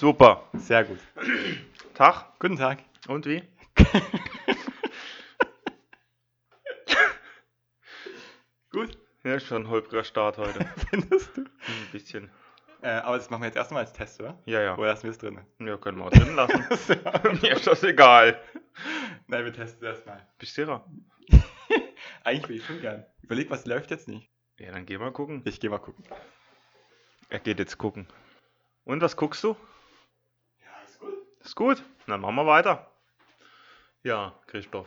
[0.00, 0.48] Super.
[0.54, 0.98] Sehr gut.
[1.92, 2.32] Tag.
[2.38, 2.78] Guten Tag.
[3.06, 3.42] Und wie?
[8.72, 8.96] Gut.
[9.24, 10.64] Ja, schon ein holpriger Start heute.
[10.88, 11.42] Findest du?
[11.42, 12.30] Ein bisschen.
[12.80, 14.38] Äh, aber das machen wir jetzt erstmal als Test, oder?
[14.46, 14.78] Ja, ja.
[14.78, 15.38] Oder lassen wir es drin?
[15.58, 16.64] Ja, können wir auch drin lassen.
[17.42, 18.40] Mir ist das egal.
[19.26, 20.26] Nein, wir testen es erstmal.
[20.38, 20.82] Bist du sicher?
[22.24, 23.04] Eigentlich will ich schon gern.
[23.20, 24.30] Überleg, was läuft jetzt nicht.
[24.56, 25.42] Ja, dann geh mal gucken.
[25.44, 26.06] Ich gehe mal gucken.
[27.28, 28.06] Er geht jetzt gucken.
[28.84, 29.56] Und was guckst du?
[31.50, 31.82] Ist gut.
[32.06, 32.88] Dann machen wir weiter.
[34.04, 34.86] Ja, Christoph.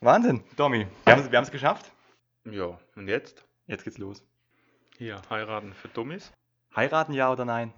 [0.00, 0.88] Wahnsinn, Domi.
[1.04, 1.92] Wir haben es geschafft.
[2.44, 3.44] Ja, und jetzt?
[3.68, 4.24] Jetzt geht's los.
[4.98, 6.32] Hier, heiraten für Dummies?
[6.74, 7.72] Heiraten, ja oder nein?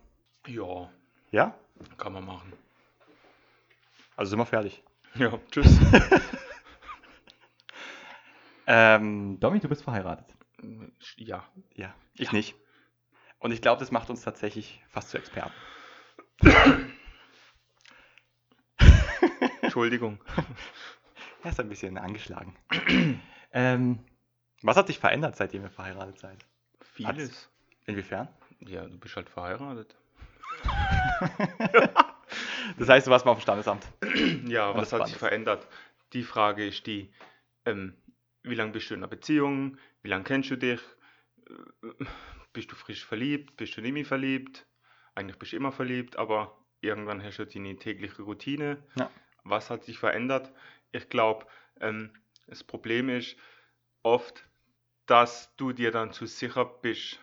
[0.46, 0.90] Ja,
[1.30, 1.58] Ja?
[1.98, 2.54] kann man machen.
[4.16, 4.82] Also sind wir fertig.
[5.16, 5.78] Ja, tschüss.
[8.66, 10.26] Ähm, Domi, du bist verheiratet.
[11.19, 11.44] ja.
[11.74, 12.32] Ja, ich Ja.
[12.32, 12.56] nicht.
[13.41, 15.52] Und ich glaube, das macht uns tatsächlich fast zu Experten.
[19.75, 20.20] Entschuldigung.
[21.42, 22.55] Er ist ein bisschen angeschlagen.
[23.53, 23.98] ähm,
[24.62, 26.47] was hat sich verändert, seitdem ihr verheiratet seid?
[26.81, 27.50] Vieles.
[27.86, 28.28] Inwiefern?
[28.61, 29.97] Ja, du bist halt verheiratet.
[32.78, 33.86] Das heißt, du warst mal auf dem Standesamt.
[34.48, 35.66] Ja, Und was hat sich verändert?
[36.12, 37.12] Die Frage ist die,
[37.66, 37.94] ähm,
[38.42, 39.77] wie lange bist du in einer Beziehung?
[40.03, 40.81] Wie lange kennst du dich?
[41.48, 42.05] Äh,
[42.53, 43.56] Bist du frisch verliebt?
[43.56, 44.66] Bist du nicht mehr verliebt?
[45.14, 48.83] Eigentlich bist du immer verliebt, aber irgendwann hast du deine tägliche Routine.
[48.97, 49.11] Ja.
[49.45, 50.53] Was hat sich verändert?
[50.92, 51.47] Ich glaube,
[51.81, 52.11] ähm,
[52.47, 53.37] das Problem ist
[54.03, 54.45] oft,
[55.06, 57.20] dass du dir dann zu sicher bist,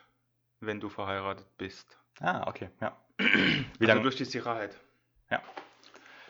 [0.59, 1.97] wenn du verheiratet bist.
[2.19, 2.97] Ah, okay, ja.
[3.17, 4.79] Wie also lange durch die Sicherheit.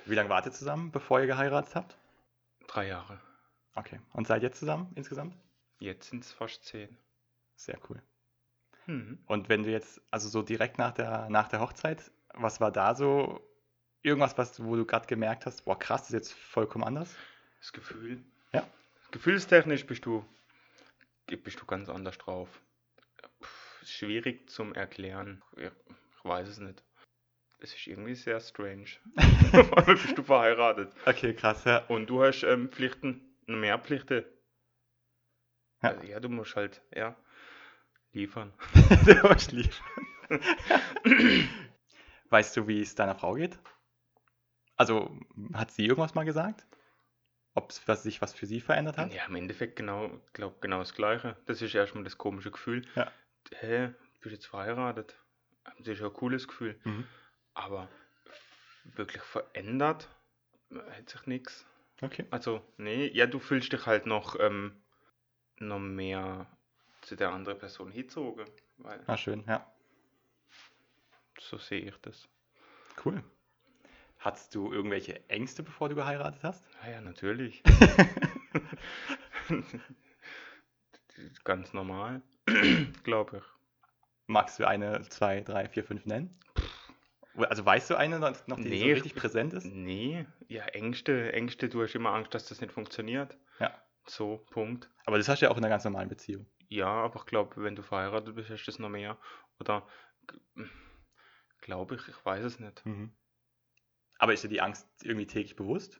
[0.05, 1.97] wie lang wart ihr zusammen, bevor ihr geheiratet habt?
[2.67, 3.19] Drei Jahre.
[3.75, 3.99] Okay.
[4.13, 5.35] Und seid jetzt zusammen insgesamt?
[5.79, 6.97] Jetzt sind es fast zehn.
[7.55, 8.01] Sehr cool.
[8.87, 9.19] Mhm.
[9.27, 12.95] Und wenn du jetzt, also so direkt nach der, nach der Hochzeit, was war da
[12.95, 13.41] so
[14.03, 17.15] irgendwas, was, du- wo du gerade gemerkt hast, boah krass, das ist jetzt vollkommen anders?
[17.59, 18.23] Das Gefühl.
[18.53, 18.67] Ja.
[19.11, 20.25] Gefühlstechnisch bist du,
[21.27, 22.49] bist du ganz anders drauf.
[23.39, 23.47] Puh,
[23.85, 25.43] schwierig zum Erklären.
[25.57, 26.83] Ich, ich weiß es nicht.
[27.59, 28.87] Es ist irgendwie sehr strange.
[29.75, 30.91] Allem bist du verheiratet.
[31.05, 31.85] Okay, krass, ja.
[31.85, 34.25] Und du hast ähm, Pflichten, mehr Pflichten.
[35.83, 35.89] Ja.
[35.89, 37.15] Also, ja, du musst halt, ja,
[38.13, 38.51] liefern.
[39.05, 39.71] Der war lieb.
[42.29, 43.59] weißt du, wie es deiner Frau geht?
[44.81, 45.15] Also,
[45.53, 46.65] hat sie irgendwas mal gesagt?
[47.53, 49.13] Ob was, sich was für sie verändert hat?
[49.13, 51.37] Ja, im Endeffekt genau, glaube genau das Gleiche.
[51.45, 52.83] Das ist erstmal das komische Gefühl.
[52.95, 53.11] Ja.
[53.59, 55.21] Hä, du bist jetzt verheiratet.
[55.77, 56.79] Das ist ja ein cooles Gefühl.
[56.83, 57.07] Mhm.
[57.53, 57.89] Aber
[58.95, 60.09] wirklich verändert
[60.71, 61.63] hat sich nichts.
[62.01, 62.25] Okay.
[62.31, 64.81] Also, nee, ja, du fühlst dich halt noch, ähm,
[65.57, 66.47] noch mehr
[67.01, 68.47] zu der anderen Person hingezogen.
[68.77, 69.71] Weil Ah, schön, ja.
[71.39, 72.27] so sehe ich das.
[73.05, 73.23] Cool.
[74.21, 76.63] Hattest du irgendwelche Ängste, bevor du geheiratet hast?
[76.83, 77.63] Ja, ja, natürlich.
[81.43, 82.21] Ganz normal,
[83.03, 83.43] glaube ich.
[84.27, 86.37] Magst du eine, zwei, drei, vier, fünf nennen?
[87.35, 89.65] Also weißt du eine noch, noch, die so Nee, richtig ich- präsent ist?
[89.65, 93.37] Nee, ja, Ängste, Ängste, du hast immer Angst, dass das nicht funktioniert.
[93.59, 93.73] Ja.
[94.05, 94.89] So, Punkt.
[95.05, 96.45] Aber das hast du ja auch in einer ganz normalen Beziehung.
[96.69, 99.17] Ja, aber ich glaube, wenn du verheiratet bist, hast du das noch mehr.
[99.59, 99.85] Oder
[101.61, 102.85] glaube ich, ich weiß es nicht.
[102.85, 103.13] Mhm.
[104.21, 105.99] Aber ist dir die Angst irgendwie täglich bewusst?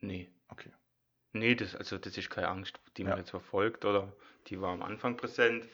[0.00, 0.30] Nee.
[0.48, 0.70] Okay.
[1.32, 3.18] Nee, das, also das ist keine Angst, die mich Ja.
[3.18, 4.12] jetzt verfolgt oder
[4.48, 5.68] die war am Anfang präsent.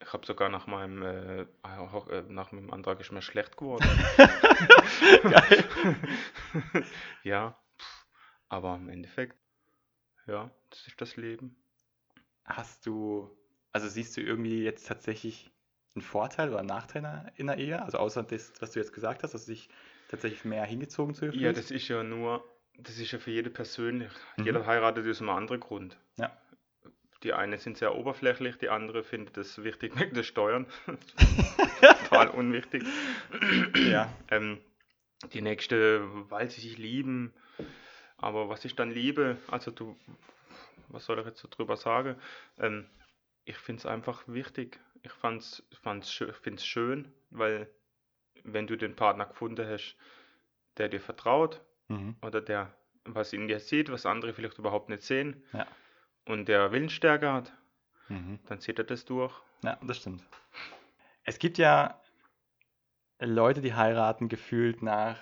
[0.00, 3.84] Ich habe sogar nach meinem, äh, äh, nach meinem Antrag ist mir schlecht geworden.
[7.22, 8.06] Ja, pff,
[8.48, 9.36] aber im Endeffekt,
[10.26, 11.56] ja, das ist das Leben.
[12.44, 13.30] Hast du,
[13.72, 15.50] also siehst du irgendwie jetzt tatsächlich
[15.94, 17.82] einen Vorteil oder einen Nachteil in der Ehe?
[17.82, 19.68] Also außer das, was du jetzt gesagt hast, dass du dich
[20.14, 22.44] tatsächlich mehr hingezogen zu ihr Ja, das ist ja nur,
[22.78, 24.12] das ist ja für jede persönlich.
[24.36, 24.44] Mhm.
[24.46, 25.96] Jeder heiratet aus einem anderen Grund.
[26.16, 26.36] Ja.
[27.22, 30.66] Die eine sind sehr oberflächlich, die andere findet es wichtig wegen der Steuern.
[32.08, 32.84] Total unwichtig.
[33.74, 34.12] Ja.
[34.30, 34.58] Ähm,
[35.32, 37.32] die nächste, weil sie sich lieben.
[38.18, 39.38] Aber was ist dann Liebe?
[39.48, 39.96] Also du,
[40.88, 42.16] was soll ich jetzt so drüber sagen?
[42.58, 42.86] Ähm,
[43.44, 44.78] ich finde es einfach wichtig.
[45.02, 47.68] Ich fand's, fand's, finde es schön, weil
[48.44, 49.96] wenn du den Partner gefunden hast,
[50.78, 52.16] der dir vertraut Mhm.
[52.22, 52.72] oder der
[53.06, 55.66] was in dir sieht, was andere vielleicht überhaupt nicht sehen Ja.
[56.26, 57.52] und der Willensstärke hat,
[58.08, 58.38] Mhm.
[58.46, 59.34] dann zieht er das durch.
[59.62, 60.22] Ja, das stimmt.
[61.24, 62.00] Es gibt ja
[63.20, 65.18] Leute, die heiraten gefühlt nach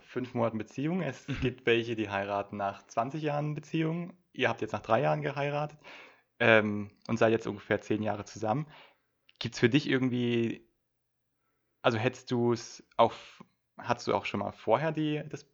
[0.00, 1.02] fünf Monaten Beziehung.
[1.02, 1.40] Es Mhm.
[1.40, 4.16] gibt welche, die heiraten nach 20 Jahren Beziehung.
[4.32, 5.78] Ihr habt jetzt nach drei Jahren geheiratet
[6.40, 8.66] ähm, und seid jetzt ungefähr zehn Jahre zusammen.
[9.38, 10.66] Gibt es für dich irgendwie,
[11.84, 13.44] also hättest du es auf
[13.78, 15.46] hattest du auch schon mal vorher die, das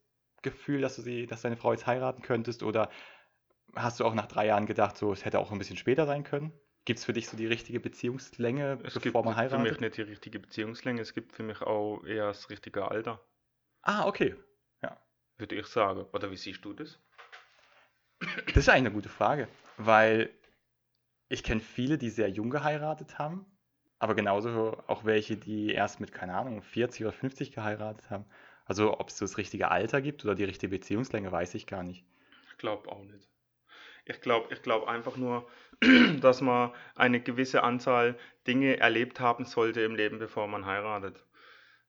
[0.42, 2.62] Gefühl, dass du sie, dass deine Frau jetzt heiraten könntest?
[2.62, 2.90] Oder
[3.74, 6.22] hast du auch nach drei Jahren gedacht, so es hätte auch ein bisschen später sein
[6.22, 6.52] können?
[6.84, 9.80] Gibt es für dich so die richtige Beziehungslänge, Es bevor gibt man für mich heiratet?
[9.80, 13.20] nicht die richtige Beziehungslänge, es gibt für mich auch eher das richtige Alter,
[13.82, 14.36] Ah, okay.
[15.38, 16.04] würde ich sagen.
[16.12, 16.98] Oder wie siehst du das?
[18.46, 19.48] Das ist eigentlich eine gute Frage,
[19.78, 20.30] weil
[21.30, 23.46] ich kenne viele, die sehr jung geheiratet haben,
[24.00, 28.24] aber genauso auch welche, die erst mit, keine Ahnung, 40 oder 50 geheiratet haben.
[28.64, 31.82] Also ob es so das richtige Alter gibt oder die richtige Beziehungslänge, weiß ich gar
[31.84, 32.04] nicht.
[32.50, 33.28] Ich glaube auch nicht.
[34.06, 35.48] Ich glaube ich glaub einfach nur,
[36.20, 41.24] dass man eine gewisse Anzahl Dinge erlebt haben sollte im Leben, bevor man heiratet.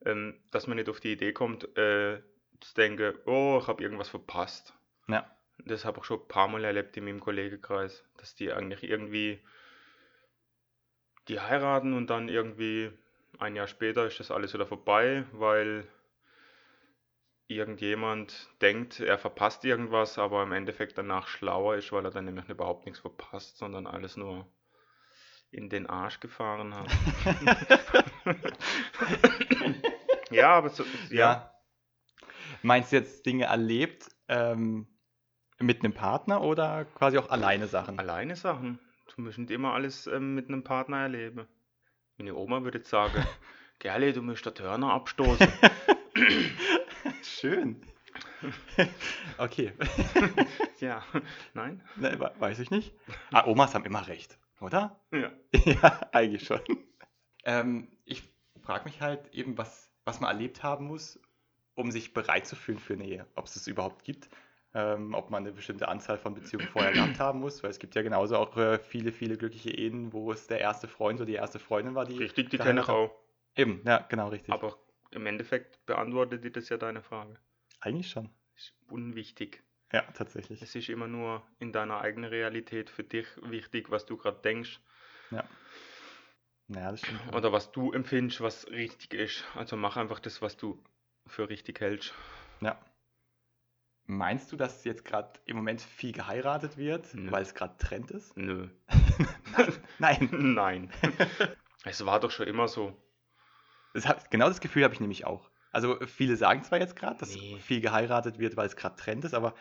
[0.06, 2.22] Ähm, dass man nicht auf die Idee kommt, äh,
[2.60, 4.74] zu denken, oh, ich habe irgendwas verpasst.
[5.08, 5.30] Ja,
[5.60, 9.40] Das habe ich schon ein paar Mal erlebt in meinem Kollegenkreis, dass die eigentlich irgendwie,
[11.32, 12.92] die heiraten und dann irgendwie
[13.40, 15.88] ein Jahr später ist das alles wieder vorbei, weil
[17.48, 22.50] irgendjemand denkt, er verpasst irgendwas, aber im Endeffekt danach schlauer ist, weil er dann nämlich
[22.50, 24.46] überhaupt nichts verpasst, sondern alles nur
[25.52, 26.90] in den Arsch gefahren hat.
[30.32, 31.52] Ja, aber so, ja, ja.
[32.62, 34.88] Meinst du jetzt Dinge erlebt ähm,
[35.60, 38.00] mit einem Partner oder quasi auch alleine Sachen?
[38.00, 38.80] alleine Sachen.
[39.16, 41.48] Du musst nicht immer alles ähm, mit einem Partner erleben.
[42.18, 43.26] Meine Oma würde jetzt sagen,
[43.80, 45.48] Gerle, du musst den Turner abstoßen.
[47.24, 47.82] Schön.
[49.38, 49.74] Okay.
[50.80, 51.04] ja,
[51.54, 51.82] nein?
[51.96, 52.94] Ne, we- weiß ich nicht.
[53.32, 55.00] Ah, Omas haben immer recht, oder?
[55.12, 55.32] Ja.
[55.66, 56.60] Ja, eigentlich schon.
[57.44, 58.24] Ähm, ich
[58.64, 61.20] frage mich halt eben, was, was man erlebt haben muss,
[61.76, 63.28] um sich bereit zu fühlen für eine Ehe.
[63.36, 64.30] Ob es das überhaupt gibt,
[64.74, 67.96] ähm, ob man eine bestimmte Anzahl von Beziehungen vorher gehabt haben muss, weil es gibt
[67.96, 71.34] ja genauso auch äh, viele, viele glückliche Ehen, wo es der erste Freund oder die
[71.34, 72.18] erste Freundin war, die.
[72.18, 72.90] Richtig, die hat.
[72.90, 73.12] auch.
[73.56, 74.54] Eben, ja, genau, richtig.
[74.54, 74.78] Aber
[75.12, 77.36] im Endeffekt beantwortet dir das ja deine Frage.
[77.82, 78.30] Eigentlich schon.
[78.56, 79.62] Ist unwichtig.
[79.92, 80.62] Ja, tatsächlich.
[80.62, 84.80] Es ist immer nur in deiner eigenen Realität für dich wichtig, was du gerade denkst
[85.32, 85.44] Ja.
[86.70, 87.36] Naja, das stimmt.
[87.36, 89.44] oder was du empfindest, was richtig ist.
[89.56, 90.82] Also mach einfach das, was du
[91.28, 92.14] für richtig hältst.
[92.62, 92.80] Ja.
[94.06, 97.32] Meinst du, dass jetzt gerade im Moment viel geheiratet wird, Nö.
[97.32, 98.36] weil es gerade Trend ist?
[98.36, 98.68] Nö.
[100.00, 100.30] Nein.
[100.32, 100.92] Nein.
[101.86, 102.98] es war doch schon immer so.
[103.94, 105.50] Das hab, genau das Gefühl habe ich nämlich auch.
[105.72, 107.58] Also viele sagen zwar jetzt gerade, dass Nee.
[107.60, 109.54] viel geheiratet wird, weil es gerade Trend ist, aber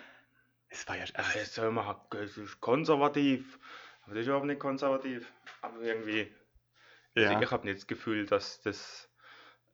[0.69, 1.04] es war ja.
[1.04, 3.58] Ja, Also, jetzt soll man, es ist konservativ.
[4.02, 5.32] Aber das ist überhaupt nicht konservativ.
[5.62, 6.32] Aber irgendwie,
[7.14, 7.40] also ja.
[7.40, 9.08] ich habe nicht das Gefühl, dass das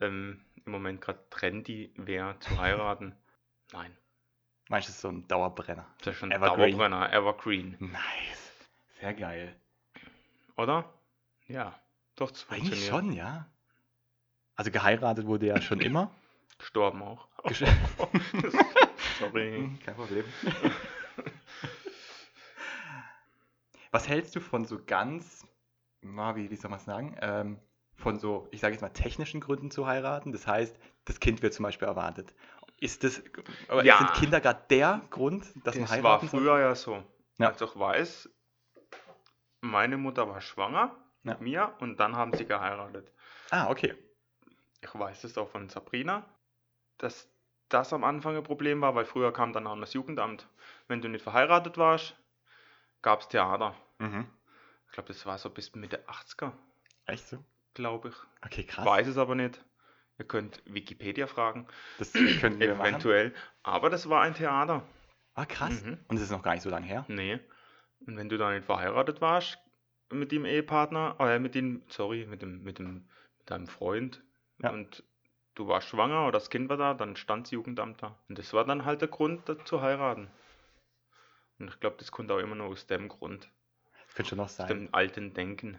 [0.00, 3.14] ähm, im Moment gerade trendy wäre, zu heiraten.
[3.72, 3.96] Nein,
[4.68, 5.86] Manches ist so ein Dauerbrenner.
[5.98, 6.70] das ist schon Evergreen.
[6.76, 7.76] Dauerbrenner, Evergreen.
[7.78, 8.52] Nice.
[9.00, 9.54] Sehr geil.
[10.56, 10.92] Oder?
[11.46, 11.78] Ja,
[12.16, 13.46] doch, das Eigentlich schon, ja.
[14.56, 16.10] Also geheiratet wurde ja schon immer.
[16.58, 17.28] Gestorben auch.
[17.44, 17.66] Gesch-
[19.20, 19.70] Sorry.
[19.84, 20.24] Kein Problem.
[23.90, 25.46] Was hältst du von so ganz,
[26.02, 27.58] na, wie, wie soll man es sagen, ähm,
[27.94, 30.32] von so, ich sage jetzt mal, technischen Gründen zu heiraten?
[30.32, 32.34] Das heißt, das Kind wird zum Beispiel erwartet.
[32.78, 33.22] Ist das,
[33.68, 33.98] aber Ja.
[33.98, 36.40] sind Kinder gerade der Grund, dass man Das war heiraten soll?
[36.40, 37.02] früher ja so.
[37.38, 37.48] Ja.
[37.48, 38.28] Als ich weiß,
[39.60, 41.32] meine Mutter war schwanger Ja.
[41.32, 43.10] mit mir und dann haben sie geheiratet.
[43.50, 43.94] Ah, okay.
[44.82, 46.24] Ich weiß es auch von Sabrina,
[46.98, 47.28] dass
[47.68, 50.46] das am Anfang ein Problem war, weil früher kam dann auch das Jugendamt.
[50.86, 52.14] Wenn du nicht verheiratet warst,
[53.02, 53.74] gab es Theater.
[53.98, 54.26] Mhm.
[54.86, 56.52] Ich glaube, das war so bis Mitte 80er,
[57.06, 57.42] Echt so?
[57.74, 58.14] glaube ich.
[58.44, 58.84] Okay, krass.
[58.84, 59.62] Weiß es aber nicht.
[60.18, 61.66] Ihr könnt Wikipedia fragen,
[61.98, 62.88] Das können wir machen.
[62.90, 63.34] eventuell.
[63.62, 64.82] Aber das war ein Theater.
[65.34, 65.82] Ah, krass.
[65.84, 65.98] Mhm.
[66.08, 67.04] Und das ist noch gar nicht so lange her.
[67.08, 67.38] Nee.
[68.06, 69.58] Und wenn du da nicht verheiratet warst
[70.10, 73.08] mit dem Ehepartner, äh, mit dem, sorry, mit dem, mit dem,
[73.38, 74.22] mit deinem Freund
[74.62, 74.70] Ja.
[74.70, 75.02] und
[75.54, 78.18] du warst schwanger oder das Kind war da, dann stand das Jugendamt da.
[78.28, 80.30] Und das war dann halt der Grund, da zu heiraten.
[81.58, 83.50] Und ich glaube, das kommt auch immer nur aus dem Grund,
[84.06, 84.68] Das könnte schon noch aus sein.
[84.68, 85.78] dem alten Denken.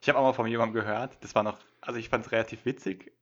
[0.00, 2.64] Ich habe auch mal von jemandem gehört, das war noch, also ich fand es relativ
[2.64, 3.12] witzig,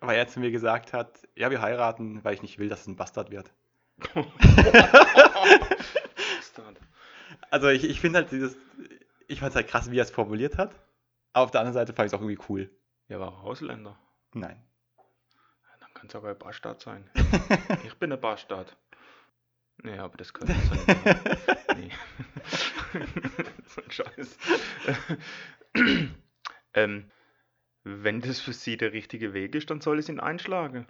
[0.00, 2.86] weil er zu mir gesagt hat, ja, wir heiraten, weil ich nicht will, dass es
[2.86, 3.52] ein Bastard wird.
[4.14, 4.32] Bastard.
[7.52, 8.56] Also ich, ich finde halt dieses,
[9.26, 10.72] ich fand es halt krass, wie er es formuliert hat,
[11.32, 12.70] aber auf der anderen Seite fand ich es auch irgendwie cool.
[13.08, 13.98] Er war Ausländer.
[14.34, 14.62] Nein.
[15.80, 17.10] Dann kann es aber ein Bastard sein.
[17.84, 18.76] Ich bin ein Bastard.
[19.82, 20.54] Nee, aber das könnte
[20.86, 21.20] sein.
[21.76, 21.90] Nee.
[23.66, 24.38] so ein Scheiß.
[26.74, 27.10] ähm,
[28.02, 30.86] wenn das für sie der richtige Weg ist, dann soll es ihn einschlagen.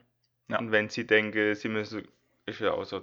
[0.49, 0.59] Ja.
[0.59, 2.09] Und wenn sie denken, sie müssen,
[2.47, 3.03] ist ja auch so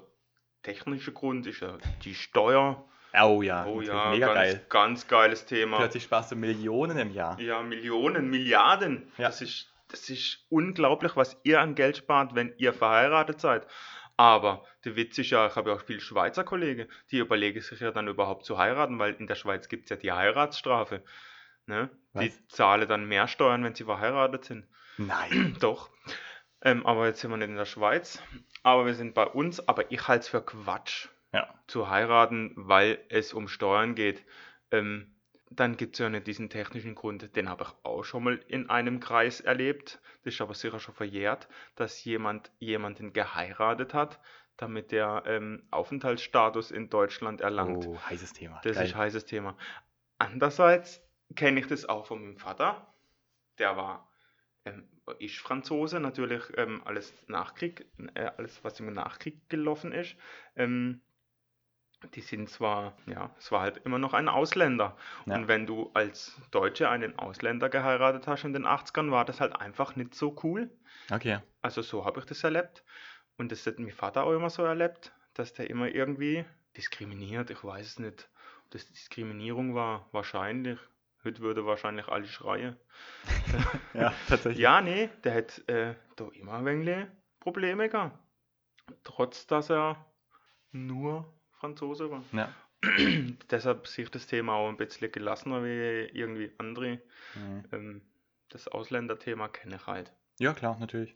[0.63, 2.84] technischer Grund, ist ja die Steuer.
[3.20, 4.66] Oh ja, oh ja, mega ganz, geil.
[4.70, 5.77] ganz geiles Thema.
[5.77, 7.39] Plötzlich sparst du Millionen im Jahr.
[7.39, 9.12] Ja, Millionen, Milliarden.
[9.18, 9.27] Ja.
[9.27, 13.66] Das ist das ist unglaublich, was ihr an Geld spart, wenn ihr verheiratet seid.
[14.18, 17.80] Aber der Witz ist ja, ich habe ja auch viele Schweizer Kollegen, die überlegen sich
[17.80, 21.04] ja dann überhaupt zu heiraten, weil in der Schweiz gibt es ja die Heiratsstrafe.
[21.67, 21.89] Ne?
[22.15, 24.65] Die zahlen dann mehr Steuern, wenn sie verheiratet sind.
[24.97, 25.55] Nein.
[25.59, 25.89] Doch.
[26.62, 28.21] Ähm, aber jetzt sind wir nicht in der Schweiz.
[28.63, 29.67] Aber wir sind bei uns.
[29.67, 31.53] Aber ich halte es für Quatsch, Ja.
[31.67, 34.24] zu heiraten, weil es um Steuern geht.
[34.71, 35.13] Ähm,
[35.50, 37.36] dann gibt es ja nicht diesen technischen Grund.
[37.36, 40.00] Den habe ich auch schon mal in einem Kreis erlebt.
[40.24, 44.19] Das ist aber sicher schon verjährt, dass jemand jemanden geheiratet hat,
[44.57, 47.86] damit der ähm, Aufenthaltsstatus in Deutschland erlangt.
[47.88, 48.59] Oh, heißes Thema.
[48.63, 48.86] Das Geil.
[48.88, 49.55] ist heißes Thema.
[50.17, 51.01] Andererseits
[51.36, 52.93] kenne ich das auch von meinem Vater.
[53.60, 54.10] Der war,
[54.65, 54.88] ähm,
[55.19, 60.15] ist Franzose, natürlich ähm, alles Nachkrieg, äh, alles was im Nachkrieg gelaufen ist.
[60.55, 61.01] Ähm,
[62.13, 64.96] die sind zwar, ja, es war halt immer noch ein Ausländer.
[65.25, 65.36] Ja.
[65.36, 69.55] Und wenn du als Deutsche einen Ausländer geheiratet hast in den 80ern, war das halt
[69.55, 70.69] einfach nicht so cool.
[71.10, 71.39] Okay.
[71.62, 72.84] Also so habe ich das erlebt.
[73.38, 77.50] Und das hat mein Vater auch immer so erlebt, dass der immer irgendwie diskriminiert.
[77.50, 78.29] Ich weiß es nicht,
[78.65, 80.07] ob das Diskriminierung war.
[80.12, 80.79] Wahrscheinlich.
[81.27, 82.77] Heute würde wahrscheinlich alle schreien.
[83.93, 84.60] Ja, tatsächlich.
[84.60, 87.07] Ja, nee, der hat äh, da immer ein wenig
[87.41, 88.17] Probleme gehabt.
[89.03, 90.05] Trotz, dass er
[90.72, 91.25] nur
[91.60, 92.24] Franzose war.
[92.31, 92.53] Ja.
[93.51, 97.01] Deshalb sehe ich das Thema auch ein bisschen gelassener wie irgendwie andere.
[97.36, 97.63] Mhm.
[97.74, 98.01] Ähm,
[98.48, 100.13] das Ausländerthema kenne ich halt.
[100.39, 101.13] Ja, klar, natürlich.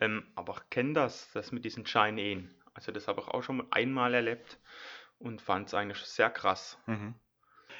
[0.00, 2.54] Ähm, aber ich kenne das, das mit diesen Scheinehen.
[2.72, 4.58] Also das habe ich auch schon mal einmal erlebt
[5.18, 6.78] und fand es eigentlich sehr krass.
[6.86, 7.14] Mhm.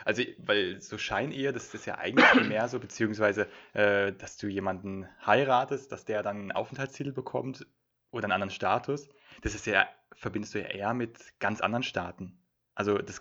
[0.05, 5.09] Also, weil so Scheinehe, das ist ja eigentlich mehr so, beziehungsweise, äh, dass du jemanden
[5.25, 7.67] heiratest, dass der dann einen Aufenthaltstitel bekommt
[8.11, 9.09] oder einen anderen Status.
[9.43, 12.38] Das ist ja, verbindest du ja eher mit ganz anderen Staaten.
[12.75, 13.21] Also, das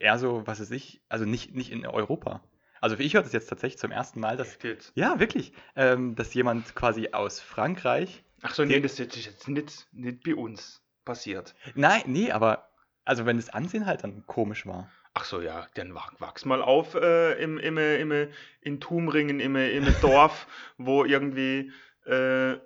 [0.00, 2.42] eher so, was weiß ich, also nicht, nicht in Europa.
[2.80, 6.34] Also, ich höre das jetzt tatsächlich zum ersten Mal, dass, Echt ja, wirklich, ähm, dass
[6.34, 11.54] jemand quasi aus Frankreich, Ach so, nee, das ist jetzt nicht, nicht bei uns passiert.
[11.74, 12.68] nein, nee, aber,
[13.04, 14.90] also, wenn das Ansehen halt dann komisch war.
[15.18, 18.28] Ach so, ja, dann wach, wachs mal auf äh, im, im, im,
[18.60, 20.46] in Tumringen, im, im Dorf,
[20.76, 21.72] wo irgendwie
[22.04, 22.58] äh,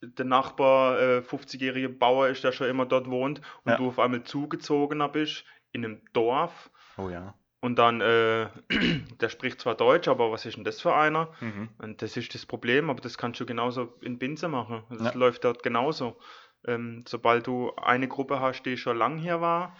[0.00, 3.78] der Nachbar äh, 50-jährige Bauer ist, der schon immer dort wohnt und Ja.
[3.78, 7.34] du auf einmal zugezogener bist in einem Dorf Oh ja.
[7.60, 8.46] und dann, äh,
[9.20, 11.32] der spricht zwar Deutsch, aber was ist denn das für einer?
[11.40, 11.70] Mhm.
[11.78, 14.84] Und das ist das Problem, aber das kannst du genauso in Binze machen.
[14.88, 15.18] Das Ja.
[15.18, 16.16] läuft dort genauso.
[16.64, 19.76] Ähm, sobald du eine Gruppe hast, die schon lang hier war,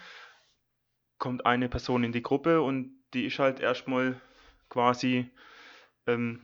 [1.18, 4.20] kommt eine Person in die Gruppe und die ist halt erstmal
[4.68, 5.30] quasi
[6.06, 6.40] ähm,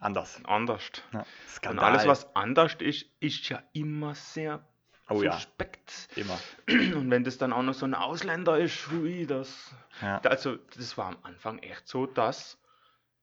[0.00, 0.40] Anders.
[0.44, 0.90] anders.
[1.12, 1.20] Ja.
[1.20, 1.84] Und Skandal.
[1.92, 4.64] alles, was anders ist, ist ja immer sehr
[5.10, 5.32] Oh ja.
[5.32, 6.08] suspekt.
[6.16, 6.38] Immer.
[6.68, 9.74] Und wenn das dann auch noch so ein Ausländer ist, hui, das.
[10.02, 10.18] Ja.
[10.20, 12.58] Also, das war am Anfang echt so, dass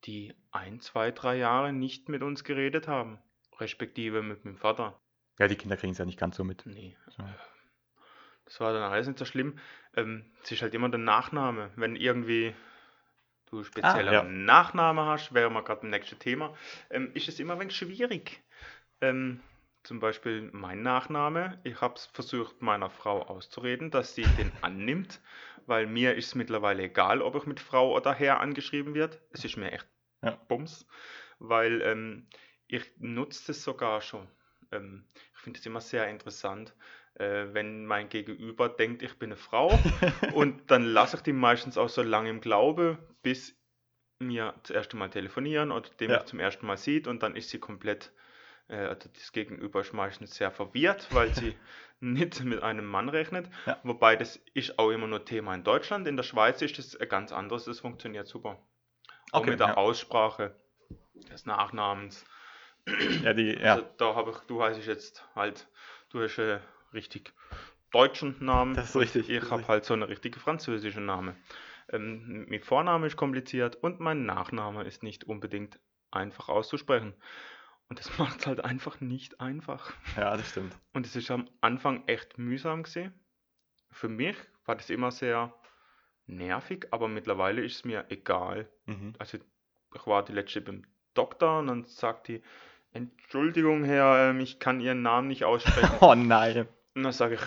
[0.06, 3.20] die ein, zwei, drei Jahre nicht mit uns geredet haben.
[3.60, 5.00] Respektive mit meinem Vater.
[5.38, 6.66] ja, die Kinder kriegen es ja nicht ganz so mit.
[6.66, 6.98] Nee.
[7.16, 7.24] So.
[8.46, 9.60] Das war dann alles nicht so schlimm.
[9.96, 11.72] Ähm, es ist halt immer der Nachname.
[11.75, 12.54] Wenn irgendwie
[13.48, 14.46] du spezielleren ja.
[14.46, 16.56] Nachname hast, wäre mal gerade das nächste Thema,
[16.90, 18.44] ähm, ist es immer ein wenig schwierig.
[19.02, 19.42] Ähm,
[19.84, 21.60] zum Beispiel mein Nachname.
[21.64, 25.22] Ich habe es versucht, meiner Frau auszureden, dass sie den annimmt,
[25.68, 29.22] weil mir ist es mittlerweile egal, ob ich mit Frau oder Herr angeschrieben wird.
[29.32, 29.88] Es ist mir echt
[30.22, 30.32] Ja.
[30.48, 30.88] Bums,
[31.40, 32.28] weil ähm,
[32.68, 34.28] ich nutze das sogar schon.
[34.72, 36.75] Ähm, ich finde es immer sehr interessant,
[37.15, 39.69] äh, wenn mein Gegenüber denkt, ich bin eine Frau
[40.36, 43.55] und dann lasse ich die meistens auch so lange im Glaube, bis
[44.19, 46.17] mir das erste Mal telefonieren oder dem Ja.
[46.17, 48.12] mich zum ersten Mal sieht und dann ist sie komplett,
[48.69, 51.53] äh, also das Gegenüber ist meistens sehr verwirrt, weil sie
[52.00, 53.50] nicht mit einem Mann rechnet.
[53.65, 53.77] Ja.
[53.84, 56.07] Wobei das ist auch immer nur Thema in Deutschland.
[56.07, 58.60] In der Schweiz ist das ganz anderes, das funktioniert super.
[59.31, 59.77] Auch Okay, mit der ja.
[59.77, 60.55] Aussprache
[61.31, 62.25] des Nachnamens.
[63.24, 63.57] Ja, die.
[63.57, 65.67] Also da habe ich, du heißt jetzt halt,
[66.10, 66.62] du hast einen
[66.96, 67.34] richtig
[67.92, 68.74] deutschen Namen.
[68.74, 71.36] Das ist richtig, Ich habe halt so einen richtigen französischen Namen.
[71.92, 75.80] Ähm, mein Vorname ist kompliziert und mein Nachname ist nicht unbedingt
[76.12, 77.14] einfach auszusprechen.
[77.88, 79.94] Und das macht es halt einfach nicht einfach.
[80.18, 80.75] ja, das stimmt.
[80.94, 83.14] Und es ist am Anfang echt mühsam gesehen.
[83.92, 84.36] Für mich
[84.66, 85.54] war das immer sehr
[86.25, 88.68] nervig, aber mittlerweile ist es mir egal.
[88.88, 89.14] Mhm.
[89.20, 89.38] Also
[89.94, 90.84] ich war die letzte beim
[91.14, 92.42] Doktor und dann sagt die,
[92.92, 95.96] Entschuldigung, Herr, ähm, ich kann Ihren Namen nicht aussprechen.
[96.02, 96.68] Oh nein.
[96.96, 97.42] Und dann sage ich,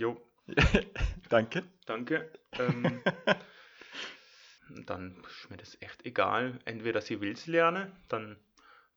[0.00, 0.20] jo,
[1.28, 1.62] Danke.
[1.86, 2.30] danke.
[2.58, 3.02] Ähm,
[4.86, 6.58] dann ist mir das echt egal.
[6.64, 8.36] Entweder sie will es lernen, dann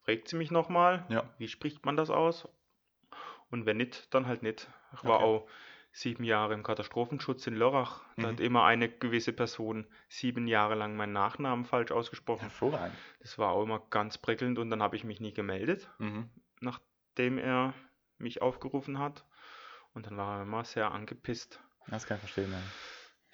[0.03, 1.29] fragt sie mich nochmal, Ja.
[1.37, 2.47] wie spricht man das aus?
[3.51, 4.67] Und wenn nicht, dann halt nicht.
[4.93, 5.23] Ich war Okay.
[5.23, 5.47] auch
[5.91, 8.03] sieben Jahre im Katastrophenschutz in Lörrach.
[8.17, 8.27] Da Mhm.
[8.27, 12.41] hat immer eine gewisse Person sieben Jahre lang meinen Nachnamen falsch ausgesprochen.
[12.41, 12.97] Hervorragend.
[13.19, 16.29] Das war auch immer ganz prickelnd und dann habe ich mich nie gemeldet, Mhm.
[16.59, 17.73] nachdem er
[18.17, 19.25] mich aufgerufen hat.
[19.95, 21.59] Und dann war er immer sehr angepisst.
[21.87, 22.51] Das kann ich verstehen.
[22.51, 22.61] Ja.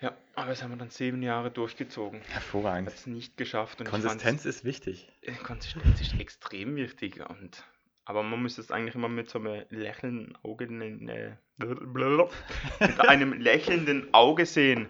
[0.08, 2.22] Ja, aber das haben wir dann sieben Jahre durchgezogen.
[2.22, 2.90] Hat Hervorragend.
[2.90, 3.84] es nicht geschafft.
[3.86, 5.08] Konsistenz ist wichtig.
[5.22, 7.20] äh, Konsistenz ist extrem wichtig.
[7.30, 7.64] Und,
[8.06, 14.12] aber man muss es eigentlich immer mit so einem lächelnden Auge, äh, mit einem lächelnden
[14.12, 14.90] Auge sehen,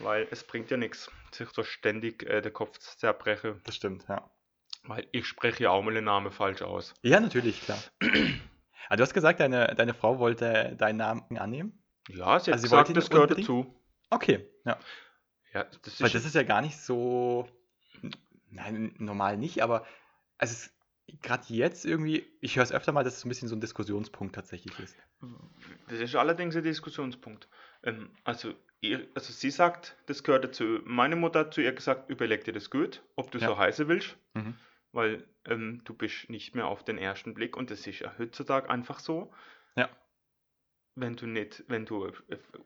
[0.00, 4.06] weil es bringt ja nichts, sich so ständig äh, den Kopf zu zerbrechen, Das stimmt,
[4.08, 4.28] ja.
[4.82, 6.94] weil ich spreche ja auch mal den Namen falsch aus.
[7.02, 7.78] Ja, natürlich, klar.
[8.88, 11.82] Aber du hast gesagt, deine, deine Frau wollte deinen Namen annehmen?
[12.08, 13.74] Ja, sie hat Also sie gesagt, das gehört dazu.
[14.10, 14.78] Okay, ja.
[15.52, 17.48] Ja, das Weil ist, das ist ja gar nicht so.
[18.50, 19.86] Nein, normal nicht, aber
[20.38, 20.70] also
[21.22, 24.34] gerade jetzt irgendwie, ich höre es öfter mal, dass es ein bisschen so ein Diskussionspunkt
[24.34, 24.96] tatsächlich ist.
[25.88, 27.48] das ist allerdings ein Diskussionspunkt.
[27.82, 30.80] Ähm, also, ihr, also sie sagt, das gehört dazu.
[30.84, 33.48] Meine Mutter hat zu ihr gesagt, überleg dir das gut, ob du Ja.
[33.48, 34.54] so heißen willst, Mhm.
[34.98, 38.68] Weil ähm, du bist nicht mehr auf den ersten Blick und das ist ja heutzutage
[38.68, 39.32] einfach so.
[39.76, 39.88] Ja.
[40.96, 42.10] Wenn du nicht, wenn du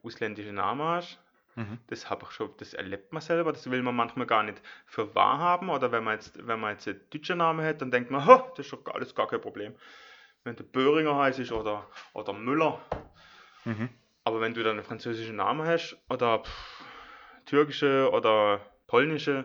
[0.02, 1.18] ausländische Namen hast,
[1.54, 1.78] Mhm.
[1.88, 5.14] das habe ich schon, das erlebt man selber, das will man manchmal gar nicht für
[5.14, 5.68] wahr haben.
[5.68, 8.50] Oder wenn man jetzt, wenn man jetzt einen deutschen Namen hat, dann denkt man, "Ha,
[8.56, 9.74] das ist doch alles gar kein Problem.
[10.44, 12.80] Wenn du Böhringer heißt oder, oder Müller.
[13.66, 13.90] Mhm.
[14.24, 16.84] Aber wenn du dann einen französischen Namen hast oder pff,
[17.44, 19.44] türkische oder polnische,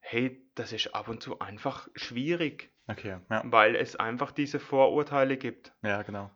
[0.00, 3.42] hey, das ist ab und zu einfach schwierig, Okay, ja.
[3.46, 5.72] weil es einfach diese Vorurteile gibt.
[5.82, 6.30] Ja, genau.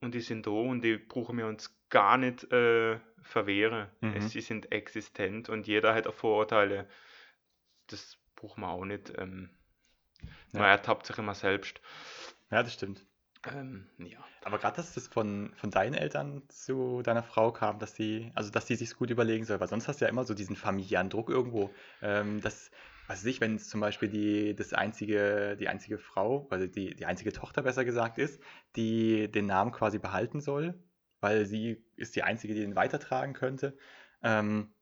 [0.00, 3.88] Und die sind da und die brauchen wir uns gar nicht äh, verwehren.
[4.00, 4.14] Mhm.
[4.14, 6.88] Es, sie sind existent und jeder hat auch Vorurteile.
[7.86, 9.12] Das brauchen wir auch nicht.
[9.18, 9.50] Ähm,
[10.52, 10.68] Man Ja.
[10.70, 11.80] ertappt sich immer selbst.
[12.50, 13.06] Ja, das stimmt.
[13.48, 14.18] Ähm, ja.
[14.44, 18.50] Aber gerade, dass das von, von deinen Eltern zu deiner Frau kam, dass sie, also
[18.50, 21.10] dass sie sich gut überlegen soll, weil sonst hast du ja immer so diesen familiären
[21.10, 21.70] Druck irgendwo.
[22.02, 22.70] Ähm, dass,
[23.12, 26.94] was weiß ich, wenn es zum Beispiel die, das einzige, die einzige Frau, also die,
[26.94, 28.42] die einzige Tochter besser gesagt ist,
[28.74, 30.82] die den Namen quasi behalten soll,
[31.20, 33.76] weil sie ist die einzige, die den weitertragen könnte.
[34.22, 34.72] Ähm,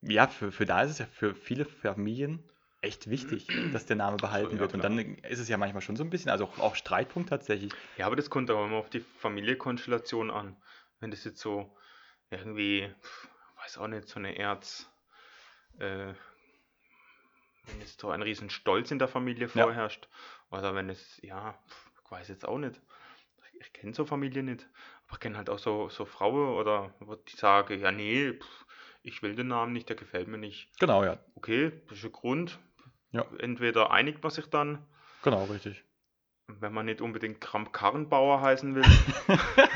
[0.00, 2.48] ja, für, für da ist es ja für viele Familien
[2.82, 4.74] echt wichtig, dass der Name behalten ja, wird.
[4.74, 7.72] Und dann ist es ja manchmal schon so ein bisschen, also auch, auch Streitpunkt tatsächlich.
[7.96, 10.56] Ja, aber das kommt auch immer auf die Familienkonstellation an.
[11.00, 11.76] Wenn das jetzt so
[12.30, 12.88] irgendwie,
[13.60, 14.88] weiß auch nicht, so eine Erz,
[15.80, 16.14] äh,
[17.68, 19.64] wenn jetzt so ein riesen Stolz in der Familie Ja.
[19.64, 20.08] vorherrscht,
[20.50, 21.58] oder wenn es, ja,
[22.04, 22.80] ich weiß jetzt auch nicht.
[23.60, 24.68] Ich kenne so Familien nicht,
[25.06, 26.94] aber ich kenne halt auch so, so Frauen oder
[27.28, 28.38] die sagen, ja, nee,
[29.02, 30.70] ich will den Namen nicht, der gefällt mir nicht.
[30.78, 31.18] Genau, ja.
[31.34, 32.58] Okay, das ist ein Grund.
[33.10, 33.24] Ja.
[33.38, 34.86] Entweder einigt man sich dann,
[35.22, 35.82] Genau, richtig.
[36.46, 38.84] wenn man nicht unbedingt Kramp-Karrenbauer heißen will.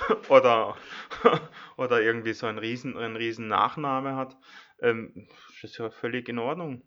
[0.28, 0.76] oder,
[1.76, 4.36] oder irgendwie so einen riesen, einen riesen Nachname hat,
[4.80, 6.82] ähm, ist das ja völlig in Ordnung.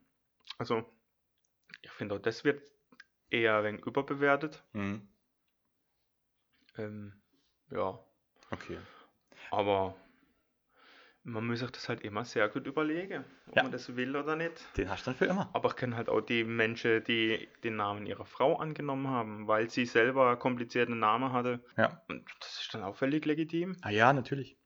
[0.57, 0.85] Also,
[1.81, 2.61] ich finde auch, das wird
[3.29, 4.63] eher ein wenig überbewertet.
[4.73, 5.07] Mhm.
[6.77, 7.13] Ähm,
[7.71, 7.99] ja,
[8.51, 8.77] Okay.
[9.51, 9.95] aber
[11.23, 13.63] man muss sich das halt immer sehr gut überlegen, ob Ja.
[13.63, 14.65] man das will oder nicht.
[14.77, 15.49] Den hast du dann für immer.
[15.53, 19.69] Aber ich kenne halt auch die Menschen, die den Namen ihrer Frau angenommen haben, weil
[19.69, 21.63] sie selber komplizierten Namen hatte.
[21.77, 22.01] Ja.
[22.09, 23.77] Und das ist dann auch völlig legitim.
[23.81, 24.57] Ah ja, natürlich.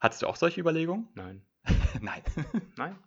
[0.00, 1.08] Hattest du auch solche Überlegungen?
[1.14, 1.46] Nein.
[2.00, 2.22] Nein.
[2.76, 2.98] Nein.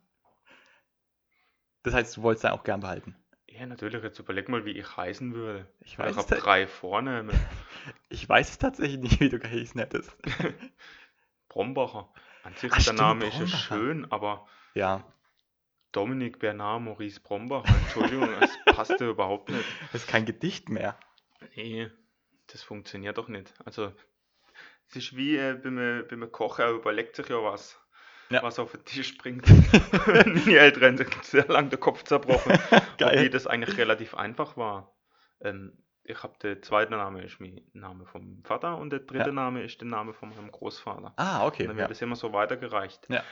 [1.87, 3.15] Das heißt, du wolltest dann auch gern behalten.
[3.47, 4.03] Ja, natürlich.
[4.03, 5.67] Jetzt überleg mal, wie ich heißen würde.
[5.81, 7.31] Ich Ich weiß, habe es, drei Vornamen.
[8.09, 10.15] ich weiß es tatsächlich nicht, wie du geheißen hättest.
[11.49, 12.09] Brombacher.
[12.43, 13.47] An sich, Ach, der stimmt, Name ist ja Brombacher.
[13.47, 15.03] schön, aber Ja,
[15.91, 19.65] Dominik Bernard Maurice Brombacher, Entschuldigung, das passt überhaupt nicht.
[19.91, 20.97] das ist kein Gedicht mehr.
[21.55, 21.89] Nee,
[22.47, 23.53] das funktioniert doch nicht.
[23.65, 23.91] Also,
[24.89, 27.79] es ist wie äh, beim, beim Kochen, er überlegt sich ja was,
[28.29, 28.43] Ja.
[28.43, 29.45] was auf den Tisch bringt.
[30.07, 32.51] Meine Eltern sich sehr lang den Kopf zerbrochen,
[32.97, 33.11] Geil.
[33.13, 34.93] obwohl das eigentlich relativ einfach war.
[35.41, 39.33] Ähm, ich habe der zweite Name ist mein Name vom Vater und der dritte Ja.
[39.33, 41.13] Name ist der Name von meinem Großvater.
[41.17, 41.63] Ah, okay.
[41.63, 43.07] Und dann wird es immer so weitergereicht.
[43.09, 43.23] Ja.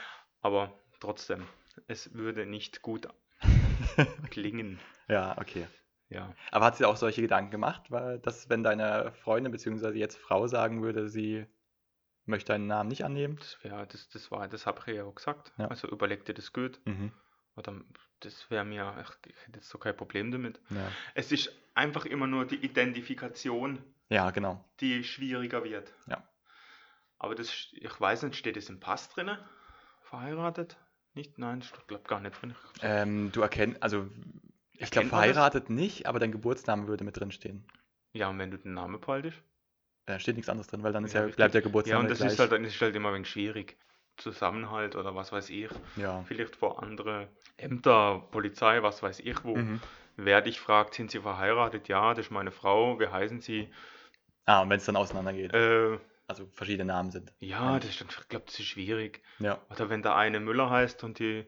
[0.42, 1.46] Aber trotzdem,
[1.88, 3.08] es würde nicht gut
[4.30, 4.80] klingen.
[5.08, 5.68] ja, okay.
[6.10, 6.34] Ja.
[6.52, 9.90] Aber hat sie auch solche Gedanken gemacht, weil dass wenn deine Freundin bzw.
[9.98, 11.48] jetzt Frau sagen würde, sie
[12.26, 13.38] möchte deinen Namen nicht annehmen?
[13.38, 15.52] Das wäre, das, das war, das habe ich ja auch gesagt.
[15.58, 15.68] Ja.
[15.68, 16.80] Also überleg dir das gut.
[16.86, 17.12] Mhm.
[17.56, 17.74] Oder
[18.20, 20.60] das wäre mir, ach, ich hätte jetzt so kein Problem damit.
[20.70, 20.92] Ja.
[21.14, 24.64] Es ist einfach immer nur die Identifikation, ja, genau.
[24.80, 25.94] die schwieriger wird.
[26.08, 26.28] Ja.
[27.18, 29.38] Aber das, ich weiß nicht, steht es im Pass drin?
[30.02, 30.78] Verheiratet?
[31.14, 31.38] Nicht?
[31.38, 32.56] Nein, ich glaube gar nicht drin.
[32.82, 34.10] Ähm, du erkennst, also
[34.74, 37.66] ich glaube verheiratet nicht, aber dein Geburtsname würde mit drin stehen.
[38.12, 39.42] Ja, und wenn du den Namen behaltest?
[40.06, 42.10] Da steht nichts anderes drin, weil dann ist Ja, ja, bleibt der Ja, Geburtsname und
[42.12, 42.34] das gleich.
[42.34, 43.78] ist halt, dann ist halt immer ein wenig schwierig.
[44.18, 45.70] Zusammenhalt oder was weiß ich.
[45.98, 46.24] ja.
[46.24, 49.58] Vielleicht vor andere Ämter, Polizei, was weiß ich wo.
[49.58, 49.82] Mhm.
[50.16, 51.90] Wer dich fragt, sind sie verheiratet?
[51.90, 52.98] Ja, das ist meine Frau.
[53.00, 53.70] Wie heißen sie?
[54.46, 57.34] Ah, und wenn es dann auseinandergeht, Äh, also verschiedene Namen sind.
[57.40, 59.22] ja, das ist, dann- ich glaube, das ist schwierig.
[59.40, 59.60] Ja.
[59.70, 61.46] Oder wenn der eine Müller heißt und die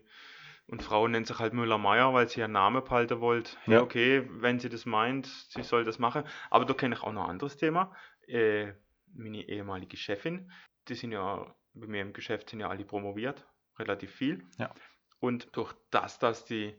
[0.70, 3.58] und Frau nennt sich halt Müller-Meier, weil sie ihren Namen behalten wollt.
[3.62, 3.82] Hey, Ja.
[3.82, 6.26] okay, wenn sie das meint, sie soll das machen.
[6.50, 7.96] Aber da kenne ich auch noch ein anderes Thema.
[8.28, 8.74] Äh,
[9.14, 10.52] meine ehemalige Chefin,
[10.88, 13.46] die sind ja bei mir im Geschäft sind ja alle promoviert,
[13.78, 14.44] relativ viel.
[14.58, 14.74] Ja.
[15.20, 16.76] Und durch das, dass die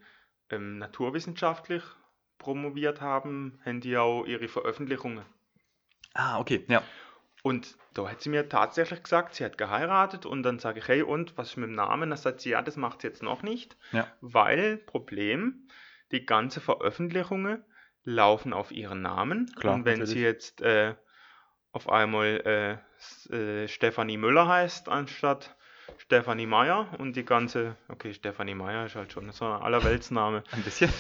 [0.51, 1.83] ähm, naturwissenschaftlich
[2.39, 5.25] promoviert haben, haben die auch ihre Veröffentlichungen.
[6.15, 6.83] Ah, okay, ja.
[7.43, 11.03] Und da hat sie mir tatsächlich gesagt, sie hat geheiratet und dann sage ich, hey,
[11.03, 12.11] und was ist mit dem Namen?
[12.11, 14.13] Dann sagt sie, ja, das macht sie jetzt noch nicht, Ja.
[14.21, 15.69] weil, Problem,
[16.11, 17.65] die ganze Veröffentlichungen
[18.03, 19.53] laufen auf ihren Namen.
[19.55, 20.23] Klar, und wenn sie natürlich.
[20.23, 20.95] jetzt äh,
[21.73, 22.81] auf einmal
[23.31, 25.55] äh, äh, Stefanie Müller heißt, anstatt
[25.99, 30.43] Stefanie Meyer und die ganze, okay, Stefanie Meyer ist halt schon so ein Allerweltsname.
[30.53, 30.91] Ein bisschen.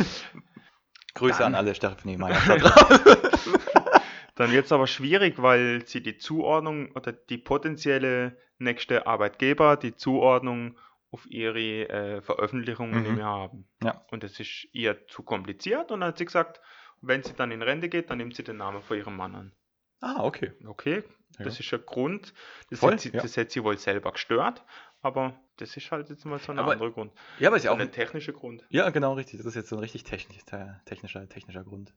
[1.14, 2.40] Grüße Dann- an alle Stephanie Meyer.
[2.46, 3.54] da draußen.
[4.37, 9.96] Dann wird es aber schwierig, weil sie die Zuordnung oder die potenzielle nächste Arbeitgeber die
[9.96, 10.78] Zuordnung
[11.11, 13.02] auf ihre äh, Veröffentlichungen Mhm.
[13.02, 13.66] nicht mehr haben.
[13.83, 14.04] Ja.
[14.12, 16.61] Und das ist ihr zu kompliziert und dann hat sie gesagt,
[17.00, 19.52] wenn sie dann in Rente geht, dann nimmt sie den Namen von ihrem Mann an.
[20.00, 20.52] Ah, okay.
[20.66, 21.04] Okay,
[21.38, 21.44] Ja.
[21.44, 22.32] das ist ein Grund.
[22.70, 23.20] Das, Voll, hat sie, ja.
[23.22, 24.64] das hat sie wohl selber gestört,
[25.02, 27.12] aber das ist halt jetzt mal so ein Aber- anderer Grund.
[27.38, 27.80] Ja, aber ist ja So auch.
[27.80, 28.64] ein technischer Grund.
[28.70, 29.38] Ja, genau richtig.
[29.38, 31.94] Das ist jetzt so ein richtig technisch, te- technischer, technischer Grund.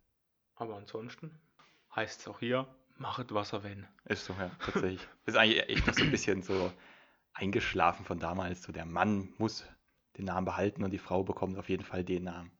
[0.55, 1.39] Aber ansonsten
[1.95, 3.87] heißt es auch hier, machet was er wenn.
[4.05, 5.07] Ist so, ja, tatsächlich.
[5.25, 6.71] ist eigentlich echt noch so ein bisschen so
[7.33, 8.63] eingeschlafen von damals.
[8.63, 9.65] So der Mann muss
[10.17, 12.51] den Namen behalten und die Frau bekommt auf jeden Fall den Namen.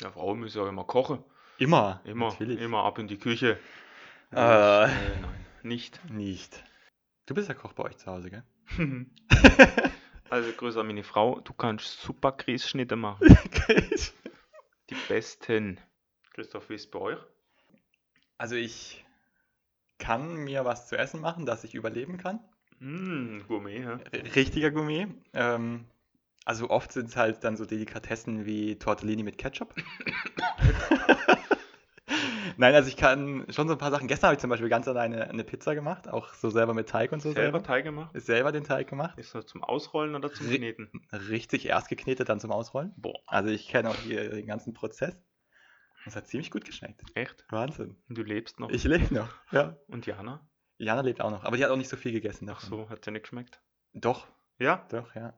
[0.00, 1.22] Ja, Frau muss ja immer kochen.
[1.58, 2.00] Immer.
[2.04, 2.60] Immer, Natürlich.
[2.60, 3.58] immer ab in die Küche.
[4.34, 4.84] Äh.
[4.84, 4.88] äh,
[5.20, 6.00] nein, nicht.
[6.10, 6.64] Nicht.
[7.26, 8.44] Du bist ja Koch bei euch zu Hause, gell?
[10.30, 13.26] also grüße an meine Frau, du kannst super Grießschnitte machen.
[14.90, 15.80] Die besten.
[16.32, 17.18] Christoph, wie ist es bei euch?
[18.38, 19.04] also ich
[19.98, 22.40] kann mir was zu essen machen, dass ich überleben kann.
[22.78, 24.00] Mm, Gourmet, ja.
[24.34, 25.06] Richtiger Gourmet.
[25.32, 25.86] Ähm,
[26.44, 29.74] also oft sind es halt dann so Delikatessen wie Tortellini mit Ketchup.
[32.56, 34.08] Nein, also ich kann schon so ein paar Sachen.
[34.08, 37.12] Gestern habe ich zum Beispiel ganz alleine eine Pizza gemacht, auch so selber mit Teig
[37.12, 37.62] und so Selber selber.
[37.62, 38.10] Teig gemacht?
[38.14, 39.18] Selber den Teig gemacht.
[39.18, 40.90] Ist das zum Ausrollen oder zum Kneten?
[41.12, 42.92] Richtig erst geknetet, dann zum Ausrollen.
[42.96, 45.16] Boah, Also ich kenne auch hier den ganzen Prozess.
[46.04, 47.02] Das hat ziemlich gut geschmeckt.
[47.14, 47.46] echt?
[47.50, 47.96] Wahnsinn.
[48.08, 48.68] Und du lebst noch?
[48.70, 49.28] Ich lebe noch.
[49.52, 49.76] Ja.
[49.88, 50.46] Und Jana?
[50.76, 52.48] Jana lebt auch noch, aber die hat auch nicht so viel gegessen.
[52.50, 52.78] Ach davon.
[52.84, 53.60] so, hat dir nicht geschmeckt?
[53.94, 54.26] Doch,
[54.58, 54.84] Ja?
[54.90, 55.32] doch, ja.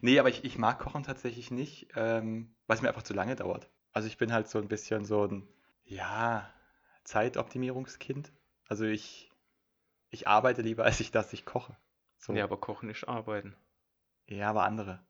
[0.00, 3.36] Nee, aber ich, ich mag Kochen tatsächlich nicht, ähm, weil es mir einfach zu lange
[3.36, 3.70] dauert.
[3.92, 5.46] Also ich bin halt so ein bisschen so ein,
[5.90, 6.48] ja,
[7.04, 8.32] Zeitoptimierungskind.
[8.68, 9.30] Also ich,
[10.08, 11.76] ich arbeite lieber, als ich dass ich koche.
[12.18, 12.32] So.
[12.34, 13.56] Ja, aber kochen ist arbeiten.
[14.26, 15.04] Ja, aber andere.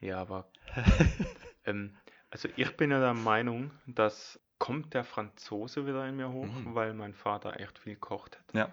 [0.00, 0.50] Ja, aber
[1.64, 1.96] ähm,
[2.30, 6.74] also ich bin ja der Meinung, dass kommt der Franzose wieder in mir hoch, Mhm.
[6.74, 8.54] weil mein Vater echt viel kocht hat.
[8.54, 8.72] Ja.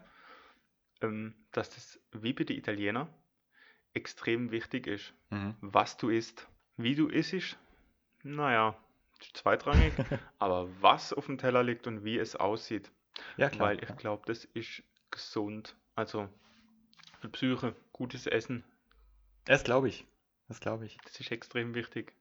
[1.02, 3.08] Ähm, dass das wie bei den Italiener
[3.94, 5.56] extrem wichtig ist, Mhm.
[5.62, 6.48] was du isst.
[6.76, 7.58] Wie du isst,
[8.24, 8.76] naja,
[9.34, 9.94] zweitrangig,
[10.40, 12.92] aber was auf dem Teller liegt und wie es aussieht.
[13.38, 13.70] Ja, klar.
[13.70, 13.96] weil ich ja.
[13.96, 15.76] glaube, das ist gesund.
[15.96, 16.30] Also
[17.22, 18.64] für Psyche, gutes Essen,
[19.46, 20.06] Das glaube ich.
[20.48, 20.98] Das glaube ich.
[21.04, 22.14] das ist extrem wichtig.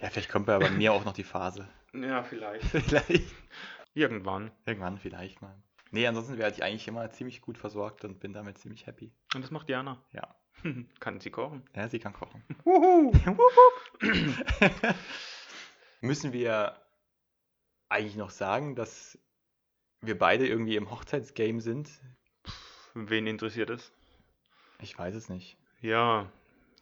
[0.00, 1.68] Ja, vielleicht kommt bei bei mir auch noch die Phase.
[1.92, 2.64] Ja, vielleicht.
[2.64, 3.34] vielleicht.
[3.94, 4.50] Irgendwann.
[4.66, 5.54] Irgendwann vielleicht mal.
[5.92, 9.12] Nee, ansonsten werde ich eigentlich immer ziemlich gut versorgt und bin damit ziemlich happy.
[9.34, 10.02] Und das macht Jana.
[10.12, 10.34] Ja.
[11.00, 11.62] Kann sie kochen.
[11.74, 12.42] Ja, sie kann kochen.
[16.04, 16.76] Müssen wir
[17.88, 19.18] eigentlich noch sagen, dass
[20.02, 21.88] wir beide irgendwie im Hochzeitsgame sind?
[22.92, 23.90] Wen interessiert es?
[24.82, 25.56] Ich weiß es nicht.
[25.80, 26.30] Ja,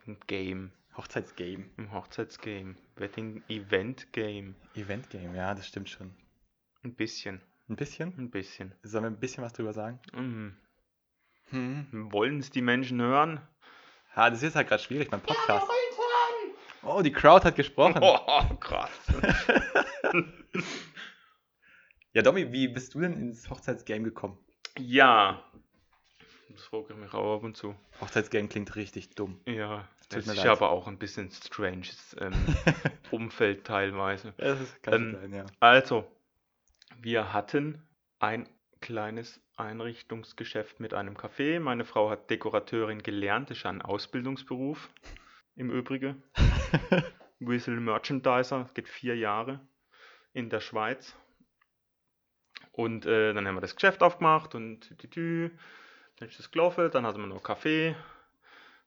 [0.08, 0.72] ein Game.
[0.96, 1.66] Hochzeitsgame.
[1.76, 2.74] Im Hochzeitsgame.
[2.96, 4.56] Wedding Event Game.
[4.74, 6.12] Eventgame, ja, das stimmt schon.
[6.82, 7.40] Ein bisschen.
[7.68, 8.12] Ein bisschen?
[8.18, 8.74] Ein bisschen.
[8.82, 10.00] Sollen wir ein bisschen was drüber sagen?
[10.14, 10.56] Mhm.
[11.50, 12.12] Hm.
[12.12, 13.40] Wollen es die Menschen hören?
[14.16, 15.70] Ah, das ist halt gerade schwierig beim Podcast.
[16.84, 18.00] Oh, die Crowd hat gesprochen.
[18.02, 18.90] Oh, krass.
[22.14, 24.36] Ja, Domi, wie bist du denn ins Hochzeitsgame gekommen?
[24.78, 25.42] Ja.
[26.50, 27.74] Das frage ich mich auch ab und zu.
[28.02, 29.40] Hochzeitsgame klingt richtig dumm.
[29.46, 30.46] Ja, das ist leid.
[30.46, 32.34] aber auch ein bisschen stranges ähm,
[33.10, 34.34] Umfeld teilweise.
[34.36, 35.46] Das kann Ähm, sein, ja.
[35.60, 36.04] Also,
[37.00, 37.80] wir hatten
[38.18, 38.46] ein
[38.82, 41.60] kleines Einrichtungsgeschäft mit einem Café.
[41.60, 44.90] Meine Frau hat Dekorateurin gelernt, das ist ein Ausbildungsberuf
[45.56, 46.22] im Übrigen.
[47.40, 49.60] Whistle Merchandiser, geht vier Jahre
[50.32, 51.16] in der Schweiz.
[52.70, 55.50] Und äh, dann haben wir das Geschäft aufgemacht und tü, tü, tü.
[56.16, 57.94] dann ist das gelaufen, dann hatten wir noch Kaffee.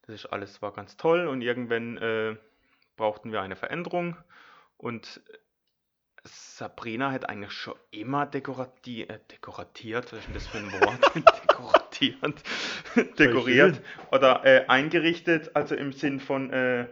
[0.03, 2.35] Das ist alles war ganz toll und irgendwann äh,
[2.95, 4.17] brauchten wir eine Veränderung
[4.77, 5.21] und
[6.23, 11.81] Sabrina hat eigentlich schon immer dekorati äh, dekoratiert, was ist denn das für ein Wort?
[11.99, 12.43] dekoratiert,
[13.19, 13.81] dekoriert
[14.11, 16.87] oder äh, eingerichtet, also im Sinn von äh,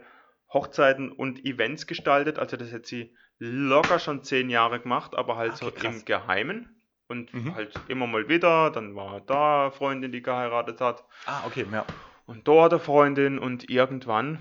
[0.52, 2.38] Hochzeiten und Events gestaltet.
[2.38, 5.98] Also das hat sie locker schon zehn Jahre gemacht, aber halt Okay, so krass.
[6.00, 6.70] im Geheimen.
[7.06, 7.54] Und Mhm.
[7.54, 11.04] halt immer mal wieder, dann war da eine Freundin, die geheiratet hat.
[11.26, 11.84] Ah, okay, ja.
[12.26, 14.38] Und dort eine Freundin und irgendwann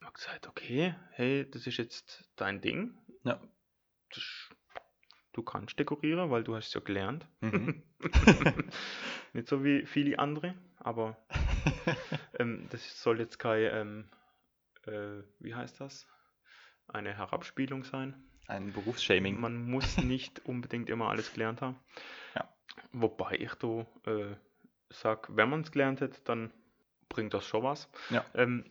[0.00, 2.96] habe ich gesagt, okay, hey, das ist jetzt dein Ding.
[3.24, 3.40] Ja.
[4.14, 4.43] Das,
[5.34, 7.26] du kannst dekorieren, weil du hast es ja gelernt.
[7.40, 7.82] Mhm.
[9.32, 11.16] Nicht so wie viele andere, aber
[12.38, 14.08] ähm, das soll jetzt kein, ähm,
[14.86, 16.06] äh, wie heißt das?
[16.88, 18.14] Eine Herabspielung sein.
[18.46, 19.40] Ein Berufsshaming.
[19.40, 21.78] Man muss nicht unbedingt immer alles gelernt haben.
[22.34, 22.48] Ja.
[22.92, 24.36] Wobei ich da äh,
[24.90, 26.52] sag, wenn man es gelernt hat, dann
[27.08, 27.88] bringt das schon was.
[28.10, 28.24] Ja.
[28.34, 28.70] Ähm,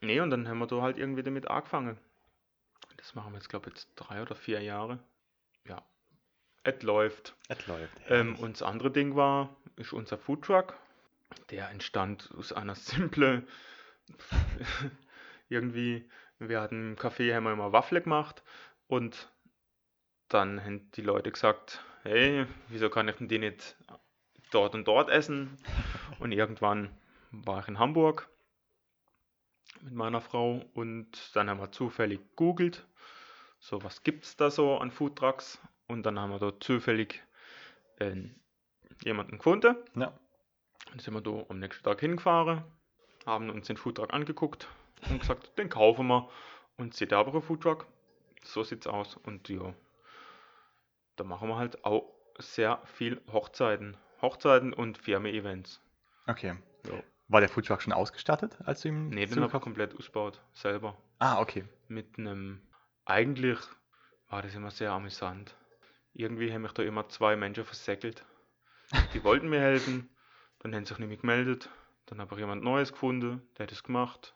[0.00, 1.98] nee, und dann haben wir da halt irgendwie damit angefangen.
[2.96, 4.98] Das machen wir jetzt, glaube ich, jetzt drei oder vier Jahre.
[5.66, 5.82] Ja.
[6.62, 7.34] Es läuft.
[7.48, 8.00] Es läuft.
[8.08, 10.74] Ähm, und das andere Ding war, ist unser Foodtruck.
[11.50, 13.46] Der entstand aus einer simple,
[15.48, 18.42] irgendwie, wir hatten im Café, haben wir immer Waffel gemacht
[18.88, 19.30] und
[20.28, 23.76] dann haben die Leute gesagt, hey, wieso kann ich denn die nicht
[24.50, 25.56] dort und dort essen?
[26.18, 26.90] Und irgendwann
[27.30, 28.28] war ich in Hamburg
[29.80, 32.86] mit meiner Frau und dann haben wir zufällig googelt,
[33.58, 35.58] so was gibt es da so an Foodtrucks
[35.90, 37.22] und dann haben wir dort zufällig
[37.98, 38.14] äh,
[39.04, 39.76] jemanden gefunden.
[39.96, 40.12] ja.
[40.88, 42.64] Dann sind wir da am nächsten Tag hingefahren,
[43.26, 44.66] haben uns den Foodtruck angeguckt
[45.08, 46.28] und gesagt, den kaufen wir.
[46.78, 47.86] Und sieht aber ein Foodtruck.
[48.42, 49.16] So sieht's aus.
[49.16, 49.74] Und ja,
[51.16, 53.96] da machen wir halt auch sehr viel Hochzeiten.
[54.22, 55.80] Hochzeiten und Firmen-Events.
[56.26, 56.56] Okay.
[56.86, 57.02] Ja.
[57.28, 60.40] War der Foodtruck schon ausgestattet, als du ihm Nee, den habe ich zugekauft- komplett ausgebaut,
[60.54, 60.96] selber.
[61.18, 61.64] Ah, okay.
[61.88, 62.62] Mit einem,
[63.04, 63.58] eigentlich
[64.28, 65.54] war das immer sehr amüsant.
[66.12, 68.24] Irgendwie haben mich da immer zwei Menschen versäckelt.
[69.14, 70.10] Die wollten mir helfen,
[70.60, 71.70] dann haben sie sich nicht mehr gemeldet.
[72.06, 74.34] Dann habe ich jemand Neues gefunden, der hat es gemacht.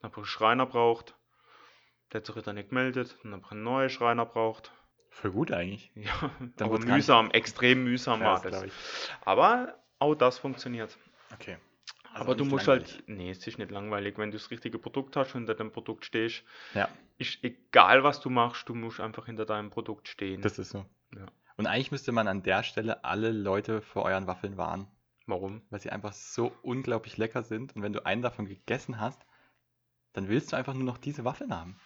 [0.00, 1.16] Dann habe ich einen Schreiner braucht,
[2.12, 3.16] der hat sich wieder nicht gemeldet.
[3.22, 4.72] Dann habe ich einen neuen Schreiner braucht.
[5.10, 5.90] Voll gut eigentlich.
[5.94, 8.64] Ja, Dann aber mühsam, extrem mühsam Ja, war das.
[9.24, 10.96] Aber auch das funktioniert.
[11.34, 11.56] Okay.
[12.12, 12.94] Also aber du musst langweilig.
[12.94, 15.70] halt, nee, es ist nicht langweilig, wenn du das richtige Produkt hast und hinter dem
[15.72, 16.44] Produkt stehst.
[16.74, 20.40] Ja, Ist egal, was du machst, du musst einfach hinter deinem Produkt stehen.
[20.40, 20.86] das ist so.
[21.14, 21.26] Ja.
[21.56, 24.86] Und eigentlich müsste man an der Stelle alle Leute vor euren Waffeln warnen,
[25.26, 25.62] Warum?
[25.70, 27.74] weil sie einfach so unglaublich lecker sind.
[27.74, 29.24] Und wenn du einen davon gegessen hast,
[30.12, 31.78] dann willst du einfach nur noch diese Waffeln haben.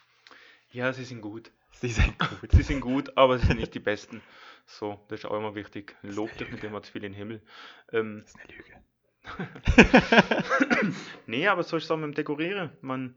[0.73, 1.53] Ja, sie sind gut.
[1.73, 2.51] Sie sind gut.
[2.53, 4.23] Sie sind gut, aber sie sind nicht die besten.
[4.67, 5.97] So, das ist auch immer wichtig.
[6.03, 6.67] Lob dich Lüge.
[6.67, 7.43] immer zu viel in den Himmel.
[7.93, 8.83] Ähm, Das ist eine Lüge.
[11.27, 12.71] nee, aber so ist es auch mit dem Dekorieren.
[12.81, 13.17] Man,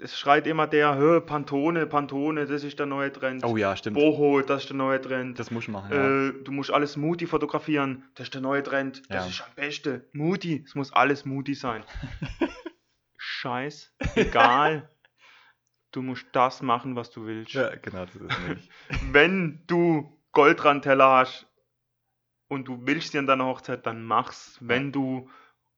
[0.00, 3.44] es schreit immer der, "Hö, Pantone, Pantone, das ist der neue Trend.
[3.44, 3.96] Oh ja, stimmt.
[3.96, 5.38] Boho, das ist der neue Trend.
[5.38, 5.92] Das muss ich machen.
[5.92, 6.28] Ja.
[6.28, 9.02] Äh, du musst alles Moody fotografieren, das ist der neue Trend.
[9.08, 9.30] Das Ja.
[9.30, 10.02] ist am besten.
[10.12, 11.82] Moody, es muss alles Moody sein.
[13.16, 14.88] Scheiß, egal.
[15.90, 17.54] Du musst das machen, was du willst.
[17.54, 18.70] ja, genau, das ist nämlich.
[19.12, 21.46] Wenn du Goldrandteller hast
[22.48, 24.58] und du willst sie an deiner Hochzeit, dann mach's.
[24.60, 25.30] Wenn du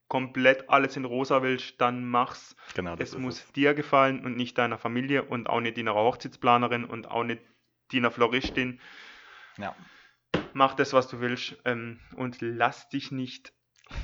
[0.08, 2.56] komplett alles in rosa willst, dann mach's.
[2.74, 6.84] Genau, das Es muss dir gefallen und nicht deiner Familie und auch nicht deiner Hochzeitsplanerin
[6.84, 7.42] und auch nicht
[7.92, 8.80] deiner Floristin.
[9.56, 9.74] Ja.
[10.52, 13.52] Mach das, was du willst ähm, und lass dich nicht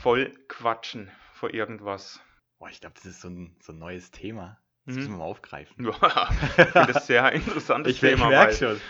[0.02, 2.20] voll quatschen vor irgendwas.
[2.58, 4.58] Boah, ich glaube, das ist so ein, so ein neues Thema.
[4.84, 5.00] Das Mhm.
[5.00, 5.84] müssen wir mal aufgreifen.
[6.02, 8.80] Ja, ich finde das sehr interessantes Ich, Thema, merke weil schon.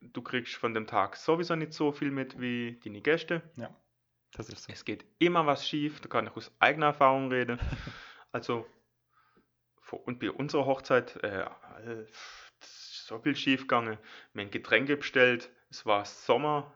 [0.00, 3.42] Du kriegst von dem Tag sowieso nicht so viel mit wie deine Gäste.
[4.32, 4.72] Das ist so.
[4.72, 7.58] Es geht immer was schief, da kann ich aus eigener Erfahrung reden.
[8.32, 8.64] Also,
[10.04, 11.44] und bei unserer Hochzeit, äh,
[12.60, 13.98] so viel schief gegangen.
[14.32, 16.72] Wir haben Getränke bestellt, es war Sommer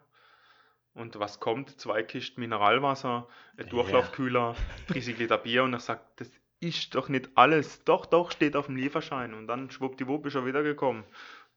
[0.95, 1.81] und was kommt?
[1.81, 3.71] Zwei Kisten Mineralwasser, ein Ja.
[3.71, 4.57] Durchlaufkühler,
[4.89, 7.85] 30 Liter Bier und ich sage, das ist doch nicht alles.
[7.85, 9.33] Doch, doch, steht auf dem Lieferschein.
[9.33, 11.05] Und dann schwuppdiwupp ist er wiedergekommen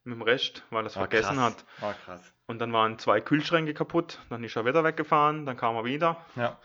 [0.07, 1.63] mit dem Rest, weil er es Oh, vergessen krass.
[1.81, 1.99] hat.
[2.05, 2.33] Krass.
[2.47, 6.25] Und dann waren zwei Kühlschränke kaputt, dann ist er wieder weggefahren, dann kam er wieder
[6.35, 6.57] Ja.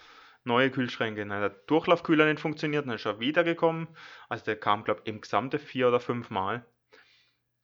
[0.44, 1.20] neue Kühlschränke.
[1.20, 3.88] Dann hat der Durchlaufkühler nicht funktioniert, dann ist er wiedergekommen.
[4.28, 6.64] Also der kam, glaube ich, im Gesamte vier oder fünf Mal.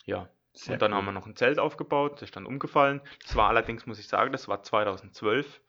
[0.04, 0.96] Ja, Sehr und dann cool.
[0.98, 3.00] haben wir noch ein Zelt aufgebaut, das ist dann umgefallen.
[3.22, 5.60] Das war allerdings, muss ich sagen, das war 2012.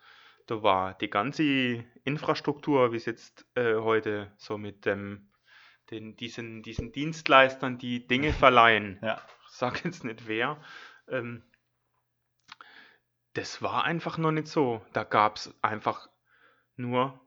[0.48, 5.29] Da war die ganze Infrastruktur, wie es jetzt äh, heute so mit dem,
[5.92, 9.22] den, diesen, diesen Dienstleistern, die Dinge verleihen, Ja.
[9.50, 10.62] ich sage jetzt nicht wer,
[11.08, 11.44] ähm,
[13.34, 14.82] das war einfach noch nicht so.
[14.94, 16.10] Da gab es einfach
[16.76, 17.20] nur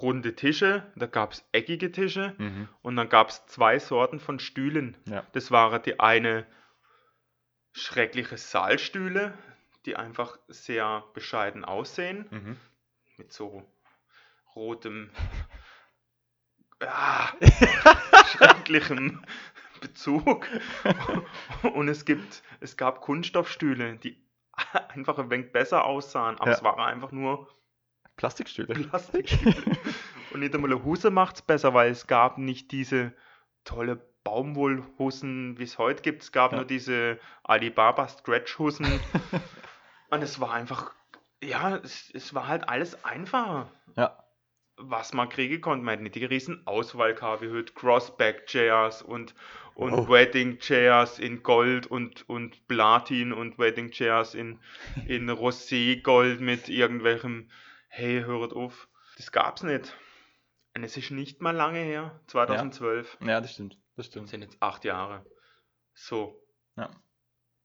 [0.00, 2.68] runde Tische, da gab es eckige Tische Mhm.
[2.82, 4.96] und dann gab es zwei Sorten von Stühlen.
[5.06, 5.24] Ja.
[5.32, 6.46] Das waren die eine
[7.72, 9.36] schreckliche Saalstühle,
[9.86, 12.56] die einfach sehr bescheiden aussehen, Mhm.
[13.16, 13.64] mit so
[14.54, 15.10] rotem,
[16.86, 17.28] ah,
[18.26, 19.22] schrecklichem
[19.80, 20.46] Bezug.
[21.74, 24.20] Und es gibt, es gab Kunststoffstühle, die
[24.88, 26.56] einfach ein wenig besser aussahen, aber Ja.
[26.56, 27.48] es waren einfach nur
[28.16, 28.74] Plastikstühle.
[28.74, 29.54] Plastikstühle.
[30.32, 33.12] Und nicht einmal eine Hose macht es besser, weil es gab nicht diese
[33.64, 36.22] tolle Baumwollhussen, wie es heute gibt.
[36.22, 36.58] Es gab Ja.
[36.58, 39.00] nur diese Alibaba Stretch-Hussen.
[40.10, 40.92] Und es war einfach,
[41.42, 44.18] ja, es, es war halt alles einfacher, Ja.
[44.78, 45.84] Was man kriegen konnte.
[45.84, 49.34] Man hat nicht die riesen Auswahl gehabt, wie heute Crossback-Chairs und,
[49.74, 50.08] und Wow.
[50.08, 54.60] Wedding-Chairs in Gold und, und Platin und Wedding-Chairs in,
[55.06, 57.50] in Rosé-Gold mit irgendwelchem,
[57.88, 58.88] hey, hört auf.
[59.16, 59.94] Das gab's nicht.
[60.76, 63.18] Und es ist nicht mal lange her, 2012.
[63.20, 63.74] Ja, das stimmt.
[63.74, 64.28] Das Das stimmt.
[64.28, 65.24] sind jetzt acht Jahre.
[65.94, 66.40] So.
[66.76, 66.88] Ja.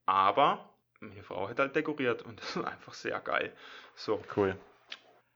[0.08, 3.56] Aber meine Frau hat halt dekoriert und das ist einfach sehr geil.
[3.94, 4.24] So.
[4.36, 4.58] Cool.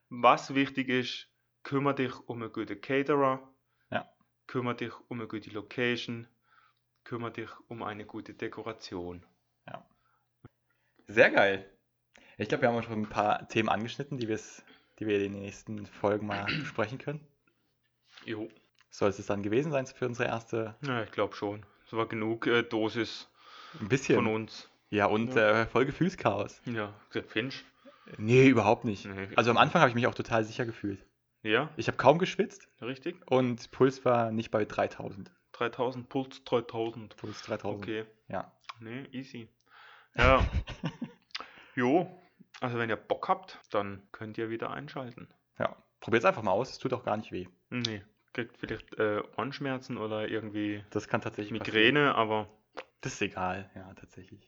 [0.09, 1.26] Was wichtig ist,
[1.67, 3.45] kümmere dich um einen guten Caterer.
[3.91, 4.09] Ja.
[4.47, 6.25] Kümmere dich um eine gute Location.
[7.03, 9.25] Kümmere dich um eine gute Dekoration.
[11.09, 11.69] Sehr geil.
[12.37, 15.85] Ich glaube, wir haben schon ein paar Themen angeschnitten, die, die wir in den nächsten
[15.85, 17.25] Folgen mal besprechen können.
[18.25, 18.49] Jo.
[18.89, 20.75] Soll es dann gewesen sein für unsere erste?
[20.81, 21.65] Ja, ich glaube schon.
[21.85, 23.29] Es war genug äh, Dosis
[23.79, 24.15] Ein bisschen.
[24.15, 24.69] von uns.
[24.89, 25.61] Ja, und Ja.
[25.61, 26.61] Äh, voll Gefühlschaos.
[26.65, 26.93] Ja,
[27.27, 27.63] Finch.
[28.17, 29.05] Nee, überhaupt nicht.
[29.05, 29.29] Nee.
[29.35, 30.99] Also am Anfang habe ich mich auch total sicher gefühlt.
[31.47, 33.15] Ja, Ich habe kaum geschwitzt richtig.
[33.31, 35.31] und Puls war nicht bei 3000.
[35.53, 37.15] 3000, Puls 3000.
[37.15, 37.81] Puls 3000.
[37.83, 38.05] Okay.
[38.27, 38.51] Ja.
[38.81, 39.47] Nee, easy.
[40.15, 40.45] Ja.
[41.75, 42.19] jo,
[42.59, 45.29] also wenn ihr Bock habt, dann könnt ihr wieder einschalten.
[45.57, 45.75] Ja.
[46.01, 47.47] Probiert es einfach mal aus, es tut auch gar nicht weh.
[47.69, 52.57] Nee, kriegt vielleicht äh, Ohrenschmerzen oder irgendwie Das kann tatsächlich Migräne, aber passieren.
[53.01, 54.47] Das ist egal, ja, tatsächlich.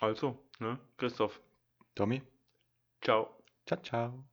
[0.00, 1.40] also, ne, Christoph,
[1.94, 2.22] Tommy,
[3.02, 3.36] ciao.
[3.66, 4.24] ciao, ciao.